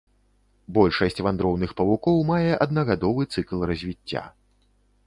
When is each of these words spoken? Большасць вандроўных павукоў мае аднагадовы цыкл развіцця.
Большасць 0.77 1.21
вандроўных 1.27 1.75
павукоў 1.83 2.17
мае 2.33 2.51
аднагадовы 2.67 3.31
цыкл 3.33 3.57
развіцця. 3.75 4.27